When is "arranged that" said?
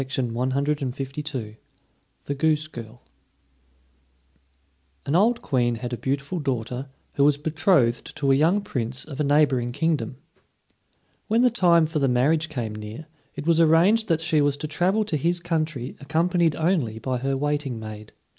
13.61-14.21